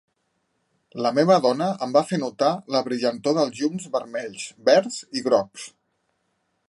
La 1.05 1.09
meva 1.17 1.35
dona 1.43 1.67
em 1.85 1.93
va 1.97 2.03
fer 2.11 2.19
notar 2.23 2.49
la 2.77 2.81
brillantor 2.87 3.37
dels 3.41 3.55
llums 3.61 3.85
vermells, 3.97 4.49
verds 4.71 4.99
i 5.21 5.25
grocs. 5.29 5.69